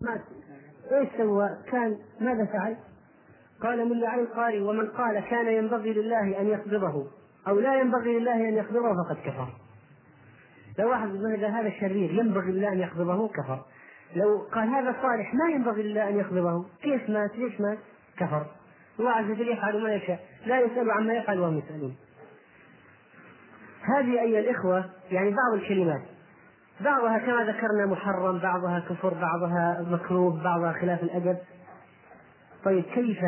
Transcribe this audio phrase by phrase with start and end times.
[0.00, 0.20] مات
[0.92, 2.76] إيش سوى؟ كان ماذا فعل؟
[3.62, 7.06] قال ملا علي القاري ومن قال كان ينبغي لله أن يقبضه
[7.48, 9.48] أو لا ينبغي لله أن يقبضه فقد كفر.
[10.78, 13.64] لو واحد قال هذا شرير ينبغي لله أن يقبضه كفر.
[14.16, 17.78] لو قال هذا صالح ما ينبغي لله أن يقبضه كيف مات؟ ليش مات؟
[18.16, 18.46] كفر.
[19.00, 21.96] الله عز وجل يفعل ما يشاء لا يسأل عما يفعل وهم يسألون.
[23.82, 26.02] هذه أيها الإخوة يعني بعض الكلمات
[26.80, 31.36] بعضها كما ذكرنا محرم بعضها كفر بعضها مكروه بعضها خلاف الأدب.
[32.64, 33.18] طيب كيف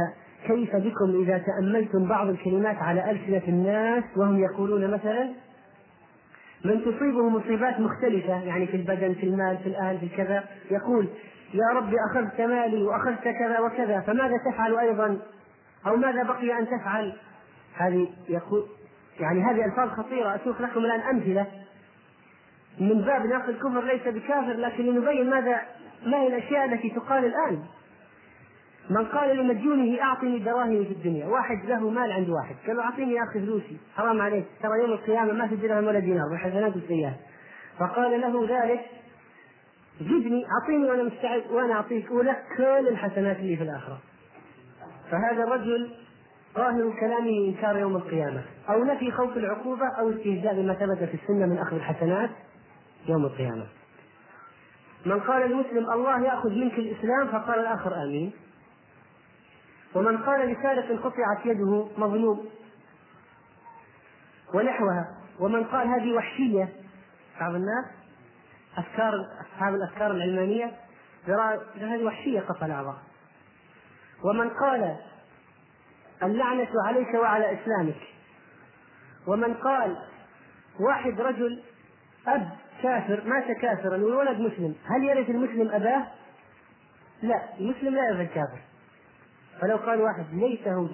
[0.46, 5.30] كيف بكم إذا تأملتم بعض الكلمات على ألسنة الناس وهم يقولون مثلا
[6.64, 11.08] من تصيبه مصيبات مختلفة يعني في البدن في المال في الأهل في كذا يقول
[11.54, 15.18] يا رب أخذت مالي وأخذت كذا وكذا فماذا تفعل أيضا؟
[15.86, 17.12] أو ماذا بقي أن تفعل؟
[17.76, 18.64] هذه يقول
[19.20, 21.46] يعني هذه ألفاظ خطيرة أشوف لكم الآن أمثلة.
[22.80, 25.60] من باب نقل الكفر ليس بكافر لكن لنبين ماذا
[26.06, 27.62] ما هي الأشياء التي تقال الآن.
[28.90, 33.14] من قال لمديونه أعطني دراهمي في الدنيا واحد له مال عند واحد قال له أعطيني
[33.14, 37.16] يا أخي فلوسي حرام عليك ترى يوم القيامة ما في درهم ولا دينار والحسنات والسيئات
[37.78, 38.80] فقال له ذلك
[40.00, 43.98] جدني أعطيني وأنا مستعد وأنا أعطيك ولك كل الحسنات اللي في الآخرة.
[45.10, 45.90] فهذا الرجل
[46.56, 51.46] ظاهر كلامه إنكار يوم القيامة أو نفي خوف العقوبة أو استهزاء بما ثبت في السنة
[51.46, 52.30] من أخذ الحسنات.
[53.08, 53.66] يوم القيامة.
[55.06, 58.32] من قال المسلم الله يأخذ منك الإسلام فقال الآخر آمين.
[59.94, 62.48] ومن قال لسارق قطعت يده مظلوم
[64.54, 66.68] ونحوها ومن قال هذه وحشية
[67.40, 67.84] بعض الناس
[68.76, 70.76] افكار أصحاب الأفكار العلمانية
[71.28, 72.96] يرى هذه وحشية قطع الأعضاء
[74.24, 74.96] ومن قال
[76.22, 78.00] اللعنة عليك وعلى إسلامك
[79.26, 79.96] ومن قال
[80.80, 81.62] واحد رجل
[82.26, 82.50] أب
[82.82, 84.74] كافر مات كافرا والولد مسلم.
[84.84, 86.06] هل يرث المسلم أباه؟
[87.22, 88.58] لا المسلم لا يرث الكافر.
[89.60, 90.88] فلو قال واحد ليته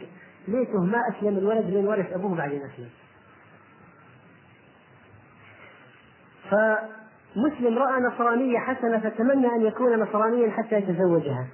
[0.48, 2.88] ليته ما أسلم الولد لأن ورث أبوه بعدين أسلم.
[6.50, 11.46] فمسلم رأى نصرانية حسنة فتمنى أن يكون نصرانيا حتى يتزوجها.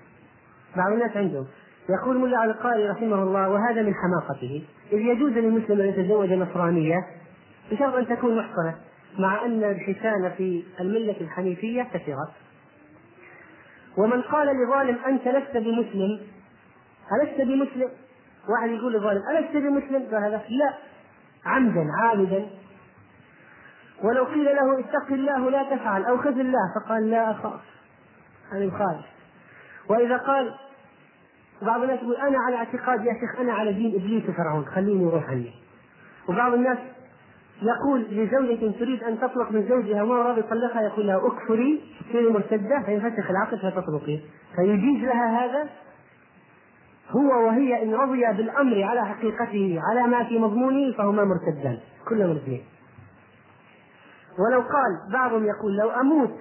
[0.76, 1.46] بعض الناس عندهم.
[1.88, 4.64] يقول ملا القاري رحمه الله وهذا من حماقته.
[4.92, 6.96] إذ يجوز للمسلم أن يتزوج نصرانية
[7.70, 8.74] بشرط أن تكون محصنة.
[9.18, 12.28] مع أن الحسان في الملة الحنيفية كثيرة.
[13.98, 16.20] ومن قال لظالم أنت لست بمسلم
[17.22, 17.88] ألست بمسلم؟
[18.48, 20.74] واحد يقول لظالم ألست بمسلم؟ قال هذا لا
[21.46, 22.46] عمدا عامدا
[24.02, 27.60] ولو قيل له اتق الله لا تفعل أو خذ الله فقال لا أخاف
[28.52, 29.06] هذا يخالف.
[29.88, 30.54] وإذا قال
[31.62, 35.30] وبعض الناس يقول أنا على اعتقاد يا شيخ أنا على دين إبليس وفرعون خليني يروح
[35.30, 35.54] عني.
[36.28, 36.78] وبعض الناس
[37.62, 42.82] يقول لزوجة تريد أن تطلق من زوجها وما راضي يطلقها يقول لها اكفري تصيري مرتدة
[42.86, 44.20] فينفتح العقد فتطلقي.
[44.56, 45.68] فيجيز لها هذا؟
[47.10, 51.78] هو وهي إن رضيا بالأمر على حقيقته على ما في مضمونه فهما مرتدان
[52.08, 52.64] كلهم الاثنين
[54.38, 56.34] ولو قال بعضهم يقول لو أموت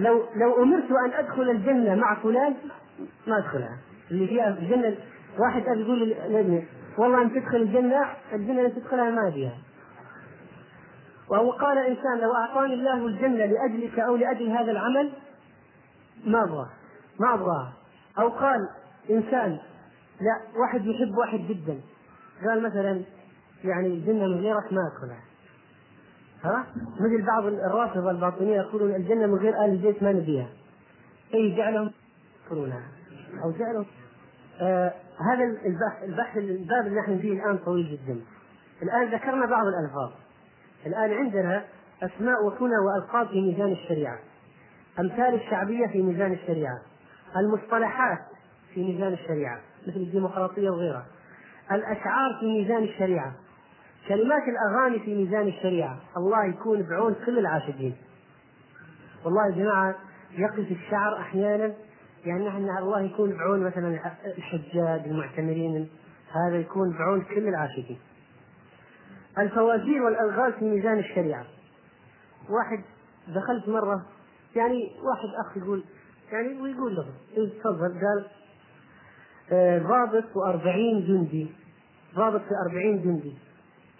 [0.00, 2.54] لو لو أمرت أن أدخل الجنة مع فلان
[3.26, 3.78] ما أدخلها.
[4.10, 4.96] اللي فيها الجنة
[5.38, 6.62] واحد ابي يقول لابنه
[6.98, 9.52] والله أن تدخل الجنة الجنة اللي تدخلها ما فيها
[11.30, 15.12] وهو قال إنسان لو أعطاني الله الجنة لأجلك أو لأجل هذا العمل
[16.24, 16.70] ما أبغاه
[17.20, 17.72] ما ابغاها
[18.18, 18.68] أو قال
[19.10, 19.58] إنسان
[20.20, 21.80] لا واحد يحب واحد جدا.
[22.46, 23.02] قال مثلا
[23.64, 25.20] يعني الجنة من غيرك ما ادخلها
[26.44, 26.66] ها؟
[27.00, 30.48] مثل بعض الرافضة الباطنية يقولون الجنة من غير آل البيت ما نبيها.
[31.34, 31.90] أي جعلهم
[32.42, 32.88] يذكرونها
[33.44, 33.84] أو جعلوا
[34.60, 34.92] آه
[35.30, 38.20] هذا البحث البحث الباب اللي نحن فيه الآن طويل جدا.
[38.82, 40.10] الآن ذكرنا بعض الألفاظ.
[40.86, 41.64] الآن عندنا
[42.02, 44.18] أسماء وكنى وألقاب في ميزان الشريعة.
[45.00, 46.78] أمثال الشعبية في ميزان الشريعة.
[47.36, 48.18] المصطلحات
[48.74, 51.06] في ميزان الشريعة مثل الديمقراطية وغيرها.
[51.72, 53.32] الأشعار في ميزان الشريعة.
[54.08, 55.98] كلمات الأغاني في ميزان الشريعة.
[56.16, 57.96] الله يكون بعون كل العاشقين.
[59.24, 59.94] والله يا جماعة
[60.38, 61.74] يقف الشعر أحيانا
[62.24, 64.00] يعني نحن الله يكون بعون مثلا
[64.38, 65.88] الحجاج المعتمرين
[66.32, 67.98] هذا يكون بعون كل العاشقين.
[69.38, 71.44] الفوازير والألغاز في ميزان الشريعة
[72.48, 72.84] واحد
[73.28, 74.06] دخلت مرة
[74.56, 75.84] يعني واحد أخ يقول
[76.32, 77.06] يعني ويقول له
[77.62, 78.26] تفضل قال
[79.52, 81.46] آه ضابط و40 جندي
[82.14, 83.34] ضابط في 40 جندي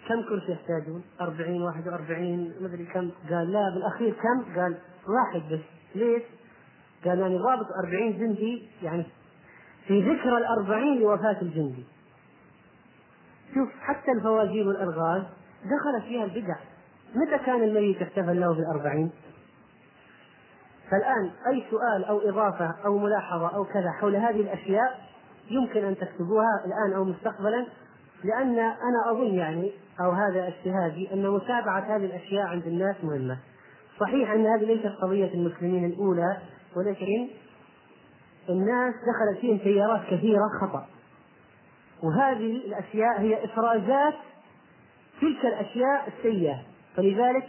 [0.07, 4.77] كم كرسي يحتاجون؟ 40 41 مدري كم قال لا بالأخير كم؟ قال
[5.07, 5.59] واحد بس
[5.95, 6.23] ليش؟
[7.05, 9.05] قال يعني ضابط أربعين جندي يعني
[9.87, 11.85] في ذكرى الأربعين لوفاة الجندي
[13.53, 15.23] شوف حتى الفواجير والألغاز
[15.63, 16.55] دخلت فيها البدع.
[17.15, 19.11] متى كان الميت احتفل له في الأربعين
[20.91, 24.99] فالآن أي سؤال أو إضافة أو ملاحظة أو كذا حول هذه الأشياء
[25.49, 27.65] يمكن أن تكتبوها الآن أو مستقبلا
[28.23, 29.71] لأن أنا أظن يعني
[30.01, 33.37] أو هذا اجتهادي أن متابعة هذه الأشياء عند الناس مهمة.
[33.99, 36.37] صحيح أن هذه ليست قضية المسلمين الأولى
[36.75, 37.27] ولكن
[38.49, 40.87] الناس دخلت فيهم تيارات كثيرة خطأ.
[42.03, 44.13] وهذه الأشياء هي إفرازات
[45.21, 46.55] تلك الأشياء السيئة.
[46.97, 47.47] فلذلك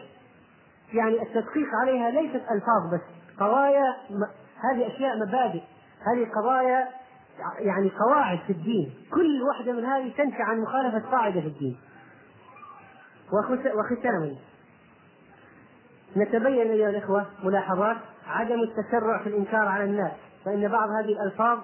[0.93, 3.01] يعني التدقيق عليها ليست ألفاظ بس
[3.41, 3.97] قضايا
[4.65, 5.63] هذه أشياء مبادئ
[6.07, 6.89] هذه قضايا
[7.59, 8.95] يعني قواعد في الدين.
[9.15, 11.79] كل واحدة من هذه تنشأ عن مخالفة قاعدة في الدين.
[13.75, 14.37] وختاما
[16.17, 17.97] نتبين أيها الإخوة ملاحظات
[18.27, 20.13] عدم التسرع في الإنكار على الناس
[20.45, 21.59] فإن بعض هذه الألفاظ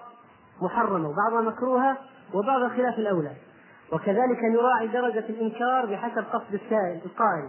[0.62, 1.96] محرمة وبعضها مكروهة
[2.34, 3.32] وبعضها خلاف الأولى.
[3.92, 7.48] وكذلك نراعي درجة الإنكار بحسب قصد السائل القائل.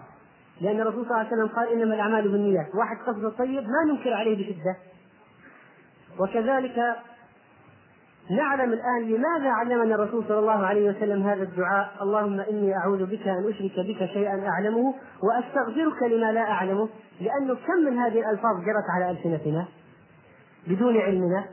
[0.62, 2.76] لأن الرسول صلى الله عليه وسلم قال إنما الأعمال بالنيات.
[2.76, 4.76] واحد قصده طيب ما ننكر عليه بشدة.
[6.20, 6.96] وكذلك
[8.32, 11.92] نعلم الآن لماذا علمنا الرسول صلى الله عليه وسلم هذا الدعاء.
[12.02, 14.94] اللهم إني أعوذ بك أن أشرك بك شيئا أعلمه
[15.24, 16.90] وأستغفرك لما لا أعلمه
[17.22, 19.66] لأنه كم من هذه الألفاظ جرت على ألسنتنا
[20.68, 21.46] بدون علمنا.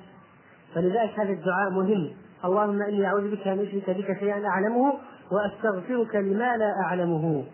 [0.75, 2.26] فلذلك هذا الدعاء مهم.
[2.45, 4.95] اللهم إني أعوذ بك أن أشرك بك شيئا أعلمه
[5.31, 7.45] وأستغفرك لما لا أعلمه.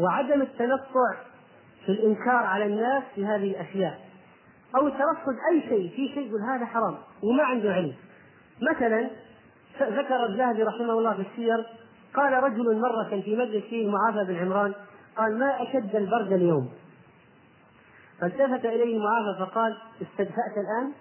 [0.00, 1.14] وعدم التنطع
[1.86, 3.98] في الإنكار على الناس في هذه الأشياء.
[4.76, 7.94] أو ترصد أي شيء في شيء يقول هذا حرام وما عنده علم.
[8.62, 9.10] مثلا
[9.82, 11.66] ذكر الذهبي رحمه الله في السير
[12.14, 14.74] قال رجل مرة في مجلس فيه معافى بن عمران
[15.16, 16.68] قال ما أشد البرد اليوم؟
[18.20, 20.92] فالتفت إليه معافى فقال استدفأت الآن؟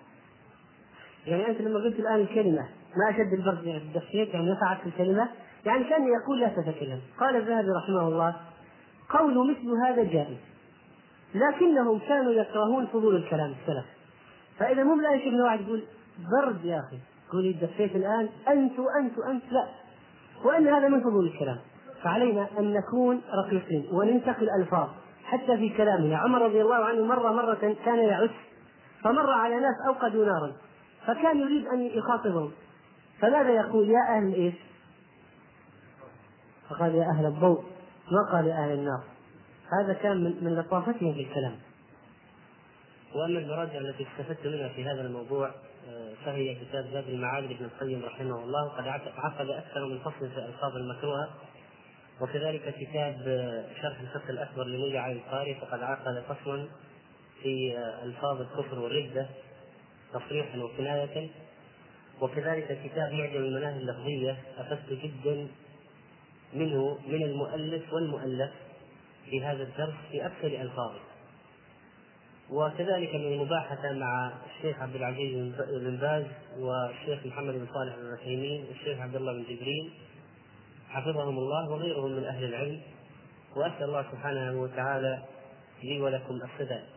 [1.27, 2.61] يعني أنت لما قلت الآن الكلمة
[2.97, 5.27] ما أشد البرد يعني دفيت يعني نفعت الكلمة
[5.65, 6.99] يعني كان يقول لا تتكلم.
[7.19, 8.35] قال الذهبي رحمه الله
[9.09, 10.37] قول مثل هذا جائز.
[11.35, 13.85] لكنهم كانوا يكرهون فضول الكلام السلف.
[14.59, 15.83] فإذا مو لا يشوفنا واحد يقول
[16.31, 16.97] برد يا أخي
[17.29, 19.67] تقول دفيت الآن أنت وأنت وأنت لا.
[20.45, 21.57] وأن هذا من فضول الكلام.
[22.03, 24.89] فعلينا أن نكون رقيقين وننتقي الالفاظ
[25.25, 28.29] حتى في كلامنا عمر رضي الله عنه مرة مرة كان يعس
[29.03, 30.66] فمر على ناس أوقدوا نارا.
[31.07, 32.51] فكان يريد أن يخاطبهم
[33.19, 34.53] فماذا يقول؟ يا أهل إيش؟
[36.69, 37.63] فقال يا أهل الضوء
[38.11, 39.03] ما قال يا أهل النار؟
[39.81, 41.55] هذا كان من من لطافتهم في الكلام.
[43.15, 45.51] وأما المراجع التي استفدت منها في هذا الموضوع
[45.89, 48.87] آه، فهي كتاب زاد المعاد لابن القيم رحمه الله قد
[49.17, 51.29] عقد أكثر من فصل في الالفاظ المكروهة
[52.21, 56.67] وكذلك كتاب آه، شرح الفقه الأكبر لمولى علي القاري فقد عقد فصلا
[57.43, 59.27] في آه، ألفاظ الكفر والردة.
[60.13, 61.29] تصريحا وكناية.
[62.21, 65.47] وكذلك كتاب معجم المناهج اللفظية افدت جدا
[66.53, 68.51] منه من المؤلف والمؤلف
[69.29, 70.99] في هذا الدرس في أكثر ألفاظه.
[72.49, 76.25] وكذلك من المباحثة مع الشيخ عبد العزيز بن باز
[76.59, 79.91] والشيخ محمد بن صالح بن عثيمين والشيخ عبد الله بن جبريل.
[80.89, 82.81] حفظهم الله وغيرهم من أهل العلم.
[83.55, 85.23] وأسأل الله سبحانه وتعالى
[85.83, 86.96] لي ولكم السداد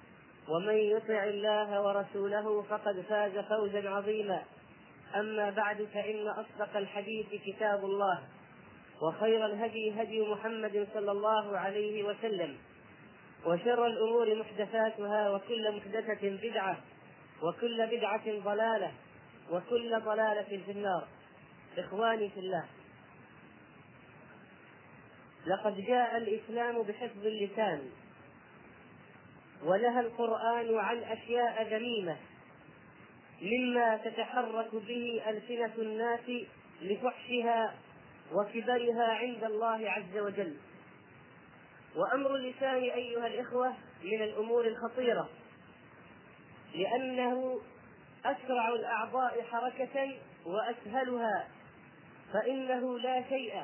[0.51, 4.43] ومن يطع الله ورسوله فقد فاز فوزا عظيما.
[5.15, 8.23] أما بعد فإن أصدق الحديث كتاب الله
[9.01, 12.57] وخير الهدي هدي محمد صلى الله عليه وسلم
[13.45, 16.77] وشر الأمور محدثاتها وكل محدثة بدعة
[17.43, 18.91] وكل بدعة ضلالة
[19.51, 21.07] وكل ضلالة في النار.
[21.77, 22.65] إخواني في الله
[25.47, 27.89] لقد جاء الإسلام بحفظ اللسان.
[29.65, 32.17] ونهى القرآن عن أشياء ذميمة
[33.41, 36.31] مما تتحرك به ألسنة الناس
[36.81, 37.73] لفحشها
[38.33, 40.57] وكبرها عند الله عز وجل.
[41.95, 45.29] وأمر اللسان أيها الإخوة من الأمور الخطيرة
[46.75, 47.61] لأنه
[48.25, 51.47] أسرع الأعضاء حركة وأسهلها
[52.33, 53.63] فإنه لا شيء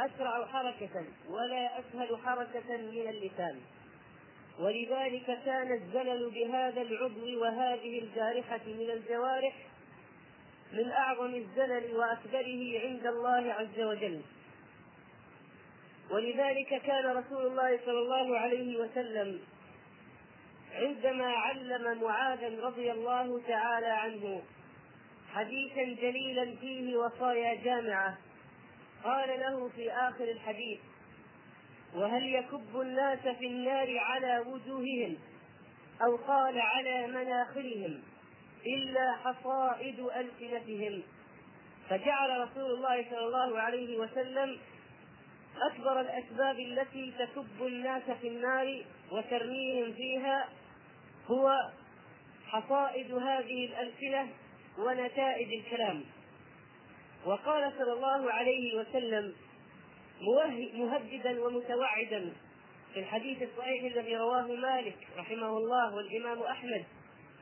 [0.00, 3.60] أسرع حركة ولا أسهل حركة من اللسان.
[4.58, 9.54] ولذلك كان الزلل بهذا العضو وهذه الجارحة من الجوارح
[10.72, 14.20] من أعظم الزلل وأكبره عند الله عز وجل.
[16.10, 19.40] ولذلك كان رسول الله صلى الله عليه وسلم
[20.72, 24.42] عندما علم معاذا رضي الله تعالى عنه
[25.34, 28.18] حديثا جليلا فيه وصايا جامعة
[29.04, 30.78] قال له في آخر الحديث
[31.94, 35.16] وهل يكب الناس في النار على وجوههم
[36.02, 38.02] أو قال على مناخرهم
[38.66, 41.02] إلا حصائد ألسنتهم؟
[41.88, 44.58] فجعل رسول الله صلى الله عليه وسلم
[45.72, 50.48] أكبر الأسباب التي تكب الناس في النار وترميهم فيها
[51.26, 51.70] هو
[52.46, 54.28] حصائد هذه الألسنة
[54.78, 56.04] ونتائج الكلام.
[57.26, 59.34] وقال صلى الله عليه وسلم
[60.74, 62.32] مهددا ومتوعدا
[62.94, 66.84] في الحديث الصحيح الذي رواه مالك رحمه الله والإمام أحمد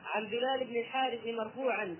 [0.05, 1.97] عن بلال بن الحارث مرفوعا.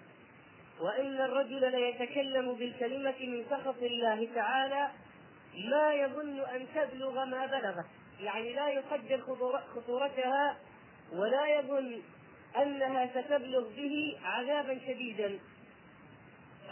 [0.81, 4.91] وإن الرجل ليتكلم بالكلمة من سخط الله تعالى
[5.71, 7.85] ما يظن أن تبلغ ما بلغت
[8.21, 9.21] يعني لا يقدر
[9.75, 10.57] خطورتها
[11.13, 12.01] ولا يظن
[12.57, 15.39] أنها ستبلغ به عذابا شديدا.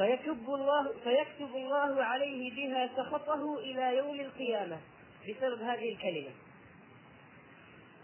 [0.02, 4.78] فيكب الله فيكتب الله عليه بها سخطه إلى يوم القيامة.
[5.30, 6.32] بسبب هذه الكلمة.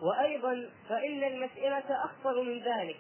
[0.01, 2.97] وأيضا فإن المساله أخطر من ذلك.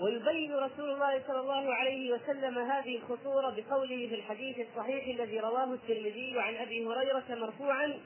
[0.00, 5.74] ويبين رسول الله صلى الله عليه وسلم هذه الخطورة بقوله في الحديث الصحيح الذي رواه
[5.74, 8.00] الترمذي عن أبي هريرة مرفوعا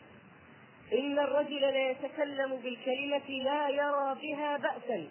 [0.93, 5.09] إن الرجل ليتكلم بالكلمة لا يرى بها بأسا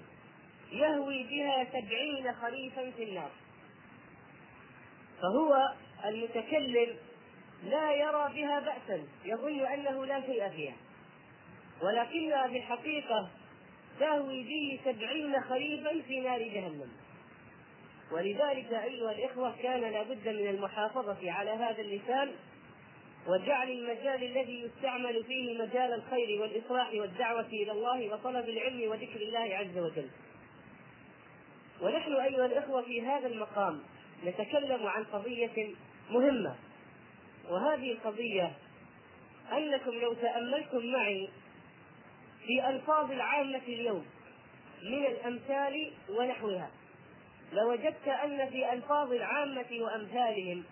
[0.72, 3.32] يهوي بها سبعين خريفا في النار.
[5.24, 5.74] فهو
[6.06, 6.96] المتكلم
[7.64, 10.76] لا يرى بها بأسا يظن أنه لا شيء فيها.
[11.82, 13.30] ولكنها في الحقيقة
[14.00, 16.92] تهوي به سبعين خريفا في نار جهنم.
[18.12, 22.32] ولذلك أيها الإخوة كان لابد من المحافظة على هذا اللسان
[23.28, 29.56] وجعل المجال الذي يستعمل فيه مجال الخير والإصلاح والدعوة إلى الله وطلب العلم وذكر الله
[29.56, 30.10] عز وجل.
[31.82, 33.84] ونحن أيها الإخوة في هذا المقام
[34.26, 35.74] نتكلم عن قضية
[36.12, 36.56] مهمة.
[37.50, 38.52] وهذه القضية
[39.52, 41.30] أنكم لو تأملتم معي
[42.46, 44.06] في ألفاظ العامة اليوم
[44.84, 46.72] من الأمثال ونحوها
[47.54, 50.64] لوجدت أن في ألفاظ العامة وأمثالهم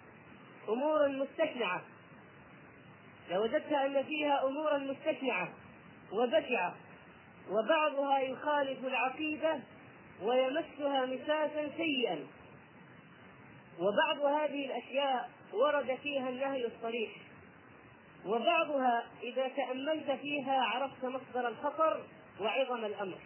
[0.70, 1.82] أمورا مستشنعة
[3.32, 5.50] لوجدت أن فيها أمورا مستشنعة
[6.12, 6.76] وبشعة
[7.50, 9.60] وبعضها يخالف العقيدة
[10.22, 12.20] ويمسها مساسا سيئا.
[13.82, 17.12] وبعض هذه الأشياء ورد فيها النهي الصريح.
[18.26, 22.04] وبعضها إذا تأملت فيها عرفت مصدر الخطر
[22.42, 23.18] وعظم الأمر.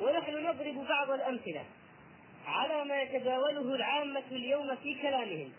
[0.00, 1.64] ونحن نضرب بعض الأمثلة
[2.46, 5.52] على ما يتداوله العامة اليوم في كلامهم.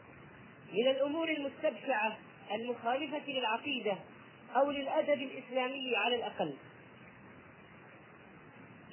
[0.74, 2.18] من الأمور المستبشعة
[2.52, 3.98] المخالفة للعقيدة
[4.56, 6.54] أو للأدب الإسلامي على الأقل.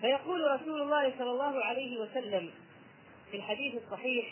[0.01, 2.51] فيقول رسول الله صلى الله عليه وسلم
[3.31, 4.27] في الحديث الصحيح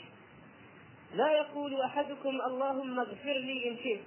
[1.15, 4.01] لا يقول أحدكم اللهم اغفر لي إن شئت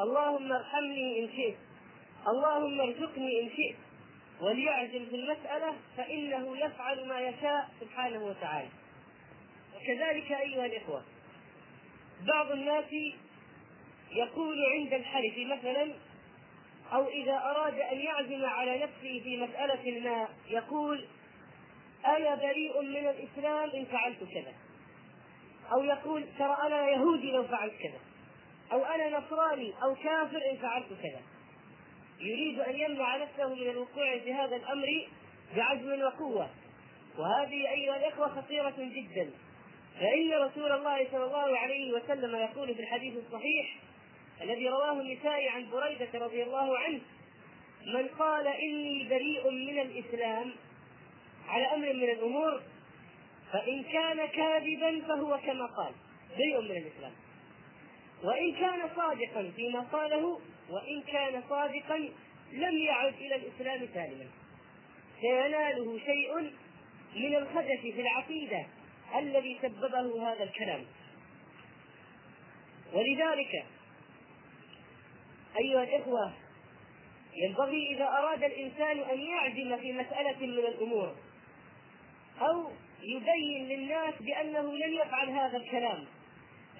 [0.00, 1.56] اللهم ارحمني إن شئت
[2.28, 3.76] اللهم ارزقني إن شئت.
[4.40, 8.68] وليعزم في المسألة فإنه يفعل ما يشاء سبحانه وتعالى.
[9.76, 11.02] وكذلك أيها الإخوة
[12.26, 12.84] بعض الناس
[14.12, 15.92] يقول عند الحلف مثلا
[16.92, 21.04] أو إذا أراد أن يعزم على نفسه في مسألة ما يقول
[22.06, 24.52] أنا بريء من الإسلام إن فعلت كذا.
[25.72, 28.00] أو يقول ترى أنا يهودي لو فعلت كذا
[28.72, 31.20] أو أنا نصراني أو كافر إن فعلت كذا.
[32.20, 35.08] يريد أن يمنع نفسه من الوقوع في هذا الأمر
[35.56, 36.48] بعزم وقوة.
[37.18, 39.30] وهذه أيها الإخوة خطيرة جدا.
[40.00, 43.76] فإن رسول الله صلى الله عليه وسلم يقول في الحديث الصحيح
[44.42, 47.00] الذي رواه النسائي عن بريدة رضي الله عنه
[47.86, 50.52] من قال إني بريء من الإسلام
[51.48, 52.62] على أمر من الأمور
[53.52, 55.92] فإن كان كاذبا فهو كما قال.
[56.38, 57.12] بريء من الإسلام.
[58.24, 61.98] وإن كان صادقا فيما قاله وإن كان صادقا
[62.52, 64.26] لم يعد إلى الإسلام سالما.
[65.20, 66.40] سيناله شيء
[67.16, 68.66] من الخدش في العقيدة
[69.18, 70.84] الذي سببه هذا الكلام.
[72.92, 73.64] ولذلك
[75.58, 76.32] أيها الإخوة
[77.34, 81.14] ينبغي إذا أراد الإنسان أن يعزم في مسألة من الأمور
[82.40, 82.70] أو
[83.02, 86.04] يبين للناس بأنه لن يفعل هذا الكلام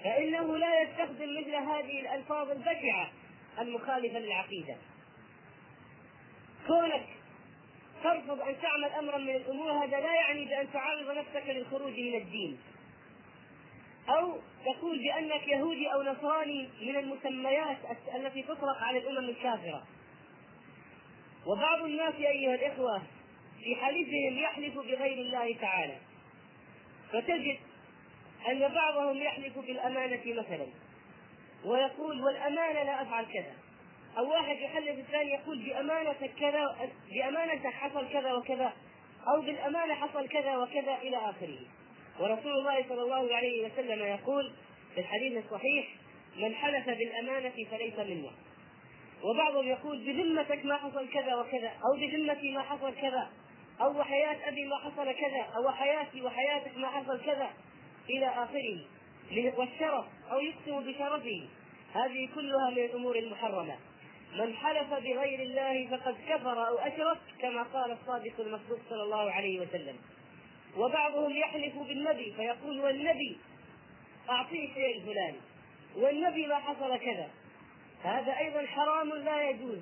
[0.04, 3.10] فإنه لا يستخدم مثل هذه الألفاظ البشعة
[3.58, 4.76] المخالفة للعقيدة.
[6.66, 7.06] كونك
[8.02, 12.58] ترفض أن تعمل أمرا من الأمور هذا لا يعني بأن تعرض نفسك للخروج من الدين.
[14.08, 17.76] أو تقول بأنك يهودي أو نصراني من المسميات
[18.14, 19.86] التي تطلق على الأمم الكافرة.
[21.46, 23.02] وبعض الناس أيها الإخوة
[23.64, 25.96] في حلفهم يحلف بغير الله تعالى.
[27.12, 27.58] فتجد
[28.48, 30.66] أن بعضهم يحلف بالأمانة مثلا
[31.64, 33.54] ويقول والأمانة لا أفعل كذا.
[34.18, 38.72] أو واحد يحلف الثاني يقول بأمانة كذا بأمانة حصل كذا وكذا
[39.28, 41.58] أو بالأمانة حصل كذا وكذا إلى آخره.
[42.20, 44.52] ورسول الله صلى الله عليه وسلم يقول
[44.94, 45.88] في الحديث الصحيح
[46.36, 48.30] من حلف بالأمانة فليس منا
[49.22, 53.30] وبعضهم يقول بذمتك ما حصل كذا وكذا أو بذمتي ما حصل كذا.
[53.80, 57.50] أو وحياة أبي ما حصل كذا أو حياتي وحياتك ما حصل كذا
[58.10, 58.78] إلى آخره.
[59.58, 61.48] والشرف أو يقسم بشرفه.
[61.94, 63.76] هذه كلها من الأمور المحرمة.
[64.34, 69.60] من حلف بغير الله فقد كفر أو أشرك كما قال الصادق المصدوق صلى الله عليه
[69.60, 69.96] وسلم.
[70.76, 73.38] وبعضهم يحلف بالنبي فيقول والنبي
[74.30, 75.40] أعطيه شيء الفلاني.
[75.96, 77.30] والنبي ما حصل كذا.
[78.02, 79.78] هذا أيضا حرام لا يجوز.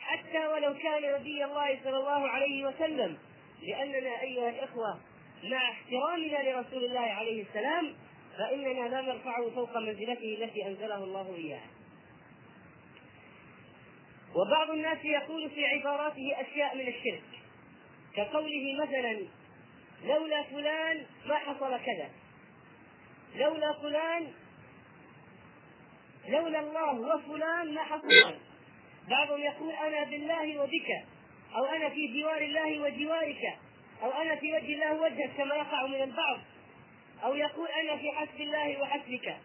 [0.00, 3.18] حتى ولو كان نبي الله صلى الله عليه وسلم
[3.62, 5.00] لأننا أيها الإخوة
[5.44, 7.94] مع احترامنا لرسول الله عليه السلام
[8.38, 11.66] فإننا لا نرفعه فوق منزلته التي أنزله الله إياها.
[14.34, 17.22] وبعض الناس يقول في عباراته أشياء من الشرك
[18.16, 19.18] كقوله مثلا
[20.04, 22.10] لولا فلان ما حصل كذا.
[23.36, 24.32] لولا فلان
[26.28, 28.34] لولا الله وفلان ما حصل
[29.10, 31.17] بعضهم يقول أنا بالله وبك.
[31.56, 33.58] أو أنا في جوار الله وجوارك
[34.02, 36.38] أو أنا في وجه الله وجهك كما يقع من البعض
[37.24, 39.36] أو يقول أنا في حسب الله وحسبك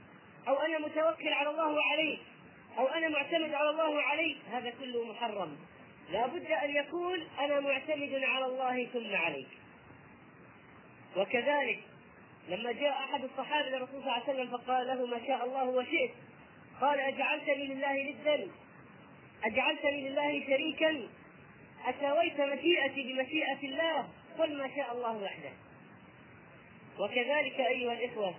[0.47, 2.19] أو أنا متوكل على الله وعليك
[2.77, 5.57] أو أنا معتمد على الله وعليك هذا كله محرم.
[6.11, 9.47] لا بد أن يقول أنا معتمد على الله ثم عليك.
[11.17, 11.79] وكذلك
[12.49, 16.11] لما جاء أحد الصحابة للرسول صلى الله عليه وسلم فقال له ما شاء الله وشئت
[16.81, 18.47] قال أجعلتني لله ندا
[19.43, 21.07] أجعلتني لله شريكا
[21.85, 25.51] أساويت مشيئتي بمشيئة الله قل ما شاء الله وحده.
[26.99, 28.35] وكذلك أيها الإخوة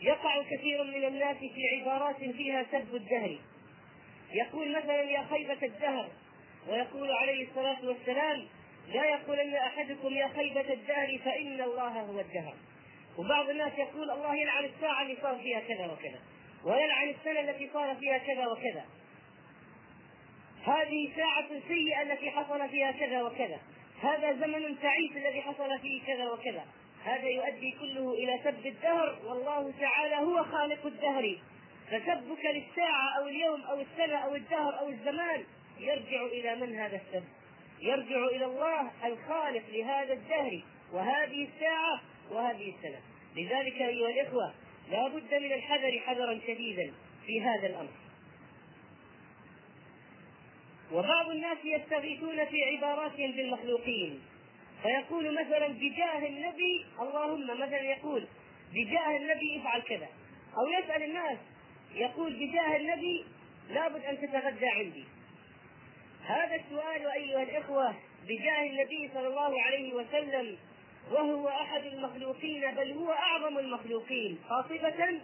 [0.00, 3.38] يقع كثير من الناس في عبارات فيها سب الدهر.
[4.32, 6.08] يقول مثلا يا خيبة الدهر
[6.68, 8.46] ويقول عليه الصلاة والسلام
[8.88, 12.54] لا يقولن أحدكم يا خيبة الدهر فإن الله هو الدهر.
[13.18, 16.20] وبعض الناس يقول الله يلعن الساعة اللي صار فيها كذا وكذا
[16.64, 18.84] ويلعن السنة التي صار فيها كذا وكذا.
[20.66, 23.60] هذه ساعة سيئة التي حصل فيها كذا وكذا.
[24.02, 26.64] هذا زمن تعيس الذي حصل فيه كذا وكذا.
[27.04, 29.18] هذا يؤدي كله إلى سب الدهر.
[29.24, 31.36] والله تعالى هو خالق الدهر.
[31.86, 35.44] فسبك للساعة أو اليوم أو السنة أو الدهر أو الزمان
[35.80, 37.24] يرجع إلى من هذا السب.
[37.80, 40.62] يرجع إلى الله الخالق لهذا الدهر.
[40.92, 42.00] وهذه الساعة
[42.30, 43.00] وهذه السنة.
[43.36, 44.54] لذلك أيها الإخوة
[44.90, 46.92] لا بد من الحذر حذرا شديدا
[47.26, 48.05] في هذا الأمر.
[50.92, 54.20] وبعض الناس يستغيثون في عباراتهم بالمخلوقين.
[54.82, 58.26] فيقول مثلا بجاه النبي اللهم مثلا يقول
[58.72, 60.08] بجاه النبي افعل كذا.
[60.58, 61.38] أو يسأل الناس
[61.94, 63.24] يقول بجاه النبي
[63.70, 65.04] لابد أن تتغدى عندي.
[66.26, 67.94] هذا السؤال أيها الإخوة
[68.28, 70.56] بجاه النبي صلى الله عليه وسلم
[71.10, 75.20] وهو أحد المخلوقين بل هو أعظم المخلوقين خاطبه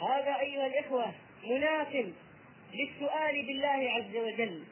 [0.00, 1.12] هذا أيها الإخوة
[1.44, 2.06] مناف
[2.74, 4.62] للسؤال بالله عز وجل.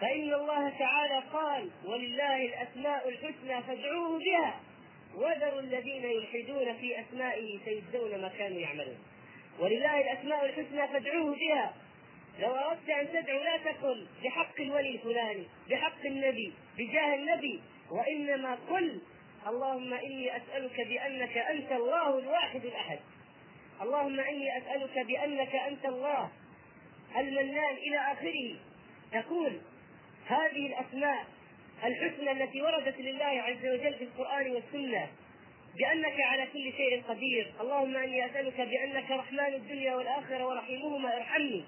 [0.00, 4.60] فإن الله تعالى قال ولله الأسماء الحسنى فادعوه بها.
[5.14, 8.98] وذروا الذين يلحدون في أسمائه سيجزون ما كانوا يعملون.
[9.58, 11.74] ولله الأسماء الحسنى فادعوه بها.
[12.40, 17.60] لو أردت أن تدعو لا تقل بحق الولي الفلاني بحق النبي بجاه النبي.
[17.90, 19.00] وإنما قل
[19.46, 22.98] اللهم إني أسألك بأنك أنت الله الواحد الأحد.
[23.82, 26.30] اللهم إني أسألك بأنك أنت الله
[27.16, 28.56] المنان إلى آخره؟
[29.12, 29.60] تقول
[30.26, 31.26] هذه الأسماء
[31.84, 35.08] الحسنى التي وردت لله عز وجل في القرآن والسنة
[35.78, 37.52] بأنك على كل شيء قدير.
[37.60, 41.64] اللهم إني أسألك بأنك رحمن الدنيا والآخرة ورحيمهما ارحمني.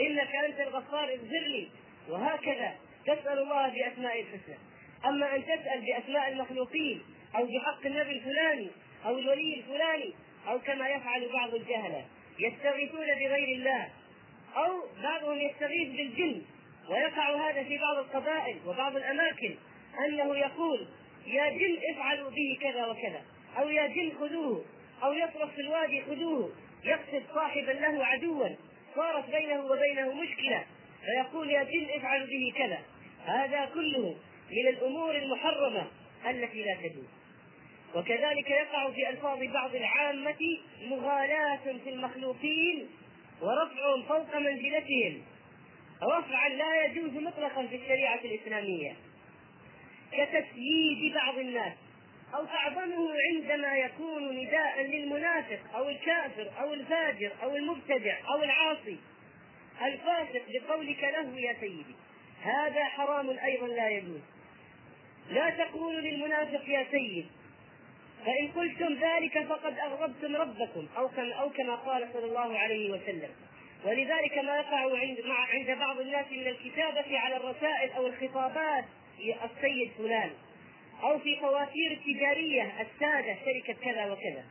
[0.00, 1.68] إنك أنت الغفار اغفر لي
[2.08, 2.74] وهكذا
[3.06, 4.56] تسأل الله بأسماء الحسنى.
[5.04, 7.02] أما أن تسأل بأسماء المخلوقين
[7.36, 8.68] أو بحق النبي الفلاني
[9.06, 10.12] أو الولي الفلاني
[10.48, 12.04] أو كما يفعل بعض الجهلة
[12.38, 13.88] يستغيثون بغير الله
[14.58, 16.42] أو بعضهم يستغيث بالجن.
[16.90, 19.54] ويقع هذا في بعض القبائل وبعض الأماكن
[20.06, 20.88] أنه يقول
[21.26, 23.22] يا جن افعلوا به كذا وكذا.
[23.58, 24.64] أو يا جن خذوه.
[25.02, 26.52] أو يصرخ في الوادي خذوه.
[26.84, 28.48] يقصد صاحبا له عدوا.
[28.94, 30.64] صارت بينه وبينه مشكلة.
[31.04, 32.78] فيقول يا جن افعلوا به كذا.
[33.26, 34.16] هذا كله
[34.50, 35.86] من الأمور المحرمة
[36.30, 37.08] التي لا تجوز.
[37.94, 42.88] وكذلك يقع في ألفاظ بعض العامة مغالاة في المخلوقين
[43.42, 45.22] ورفع فوق منزلتهم
[46.02, 48.96] رفعا لا يجوز مطلقا في الشريعة الإسلامية.
[50.12, 51.72] كتسييد بعض الناس
[52.34, 58.96] أو تعظمه عندما يكون نداء للمنافق أو الكافر أو الفاجر أو المبتدع أو العاصي.
[59.82, 61.94] الفاسق بقولك له يا سيدي.
[62.42, 64.20] هذا حرام أيضا لا يجوز.
[65.30, 67.26] لا تقولوا للمنافق يا سيد
[68.26, 73.30] فإن قلتم ذلك فقد أغضبتم ربكم أو كما أو كما قال صلى الله عليه وسلم.
[73.84, 78.84] ولذلك ما يقع عند عند بعض الناس من الكتابة على الرسائل أو الخطابات
[79.20, 80.30] السيد فلان
[81.02, 84.44] أو في فواتير التجارية السادة شركة كذا وكذا.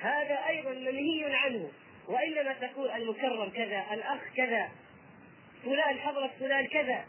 [0.00, 1.70] هذا أيضا منهي عنه
[2.08, 4.68] وإنما تقول المكرم كذا الأخ كذا
[5.64, 7.04] فلان حضرة فلان كذا.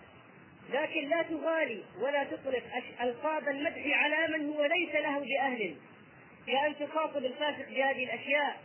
[0.73, 2.63] لكن لا تغالي ولا تطلق
[3.01, 5.75] ألقاب المدح على من هو ليس له بأهل.
[6.47, 8.57] كأن تخاطب الفاسق بهذه الأشياء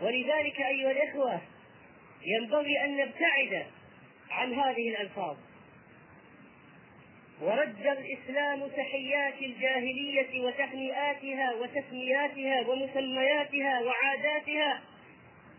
[0.00, 1.40] ولذلك أيها الإخوة
[2.22, 3.66] ينبغي أن نبتعد
[4.30, 5.36] عن هذه الألفاظ
[7.40, 14.80] ورد الإسلام تحيات الجاهلية وتهنئاتها وتسمياتها ومسمياتها وعاداتها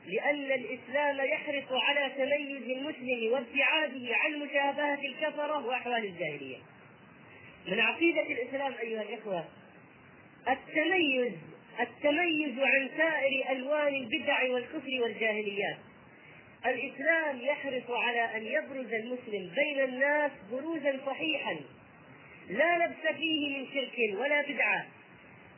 [0.07, 6.57] لأن الإسلام يحرص على تميز المسلم وابتعاده عن مشابهة الكفرة وأحوال الجاهلية.
[7.67, 9.45] من عقيدة الإسلام أيها الإخوة
[10.49, 11.33] التميز
[11.79, 15.77] التميز عن سائر ألوان البدع والكفر والجاهليات.
[16.65, 21.55] الإسلام يحرص على أن يبرز المسلم بين الناس بروزا صحيحا.
[22.49, 24.85] لا لبس فيه من شرك ولا بدعة.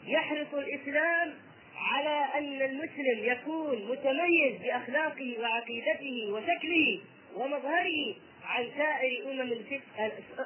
[0.05, 1.33] يحرص الإسلام
[1.75, 6.99] على أن المسلم يكون متميز بأخلاقه وعقيدته وشكله
[7.35, 9.53] ومظهره عن سائر أمم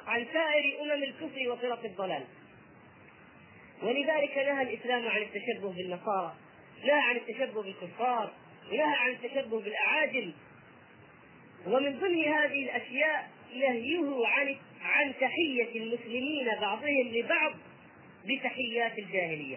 [0.06, 2.22] عن سائر أمم الكفر وفرق الضلال.
[3.82, 6.34] ولذلك نهى الإسلام عن التشبه بالنصارى
[6.84, 8.32] نهى عن التشبه بالكفار
[8.72, 10.32] نهى عن التشبه بالأعاجم.
[11.66, 17.52] ومن ضمن هذه الأشياء نهيه عن عن تحية المسلمين بعضهم لبعض
[18.24, 19.56] بتحيات الجاهلية.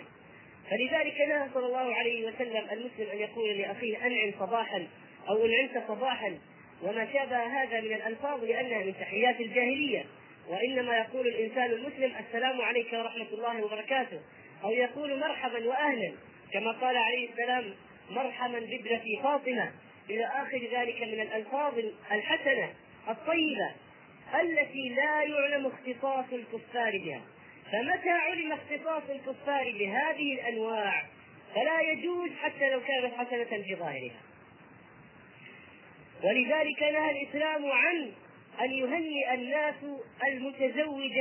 [0.69, 4.87] فلذلك نهى صلى الله عليه وسلم المسلم أن يقول لأخيه أنعم صباحا
[5.29, 6.37] أو أنعمت صباحا.
[6.83, 10.05] وما شابه هذا من الألفاظ لأنها من تحيات الجاهلية.
[10.47, 14.19] وإنما يقول الإنسان المسلم السلام عليك ورحمة الله وبركاته
[14.63, 16.11] أو يقول مرحبا واهلا
[16.53, 17.73] كما قال عليه السلام
[18.09, 19.71] مرحبا بابنتي فاطمة
[20.09, 21.73] إلى آخر ذلك من الألفاظ
[22.11, 22.73] الحسنة
[23.09, 23.71] الطيبة
[24.41, 27.21] التي لا يعلم اختصاص الكفار بها.
[27.71, 31.05] فمتى علم اختصاص الكفار بهذه الأنواع؟
[31.55, 34.21] فلا يجوز حتى لو كانت حسنة في ظاهرها.
[36.23, 38.11] ولذلك نهى الإسلام عن
[38.61, 39.75] أن يهنئ الناس
[40.27, 41.19] المتزوج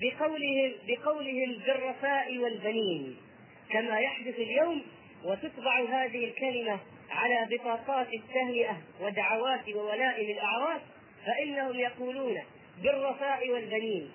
[0.00, 3.16] بقولهم بقولهم بالرفاء والبنين
[3.70, 4.82] كما يحدث اليوم
[5.24, 6.78] وتطبع هذه الكلمة
[7.10, 10.80] على بطاقات التهنئة ودعوات وولائم الأعراس
[11.26, 12.36] فإنهم يقولون
[12.82, 14.10] بالرفاء والبنين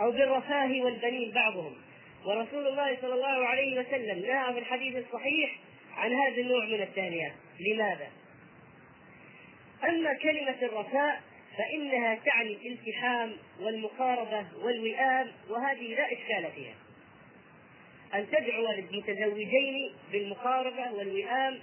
[0.00, 1.74] أو بالرفاه والبنين بعضهم
[2.26, 5.58] ورسول الله صلى الله عليه وسلم نهى في الحديث الصحيح
[5.96, 8.08] عن هذا النوع من التهنئة لماذا؟
[9.84, 11.22] أما كلمة الرفاء
[11.58, 16.74] فإنها تعني الالتحام والمقاربة والوئام وهذه لا إشكال فيها.
[18.14, 21.60] أن تدعو للمتزوجين بالمقاربة والوئام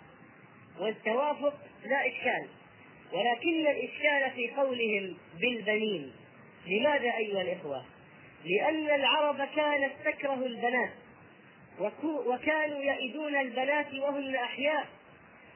[0.79, 1.53] والتوافق
[1.85, 2.47] لا إشكال
[3.13, 6.11] ولكن الإشكال في قولهم بالبنين.
[6.67, 7.85] لماذا أيها الإخوة؟
[8.45, 10.91] لأن العرب كانت تكره البنات
[12.03, 14.87] وكانوا يئدون البنات وهن أحياء